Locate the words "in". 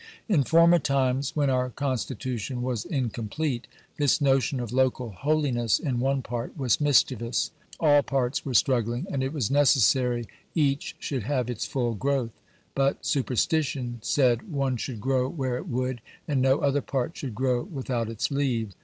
0.27-0.43, 5.77-5.99